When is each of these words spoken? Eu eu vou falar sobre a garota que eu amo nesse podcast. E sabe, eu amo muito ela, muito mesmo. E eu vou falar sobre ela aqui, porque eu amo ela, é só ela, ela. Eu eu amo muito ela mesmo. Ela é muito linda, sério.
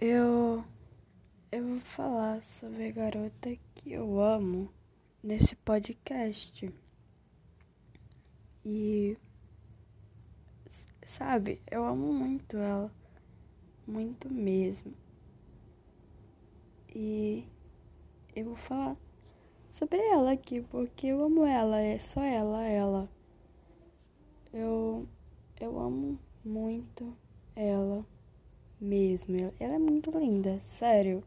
Eu 0.00 0.64
eu 1.50 1.66
vou 1.66 1.80
falar 1.80 2.40
sobre 2.40 2.86
a 2.86 2.92
garota 2.92 3.56
que 3.74 3.92
eu 3.92 4.20
amo 4.20 4.72
nesse 5.20 5.56
podcast. 5.56 6.72
E 8.64 9.18
sabe, 11.04 11.60
eu 11.68 11.84
amo 11.84 12.12
muito 12.12 12.56
ela, 12.58 12.92
muito 13.84 14.32
mesmo. 14.32 14.94
E 16.94 17.44
eu 18.36 18.44
vou 18.44 18.56
falar 18.56 18.96
sobre 19.68 19.98
ela 19.98 20.30
aqui, 20.30 20.60
porque 20.60 21.08
eu 21.08 21.24
amo 21.24 21.44
ela, 21.44 21.80
é 21.80 21.98
só 21.98 22.22
ela, 22.22 22.62
ela. 22.62 23.10
Eu 24.52 25.08
eu 25.58 25.76
amo 25.76 26.16
muito 26.44 27.16
ela 27.56 28.06
mesmo. 28.80 29.52
Ela 29.58 29.74
é 29.74 29.78
muito 29.78 30.10
linda, 30.18 30.58
sério. 30.60 31.16